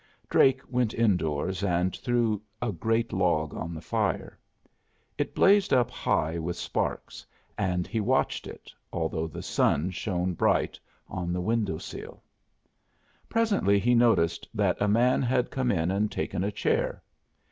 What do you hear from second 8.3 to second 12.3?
it, although the sun shown bright on the window sill.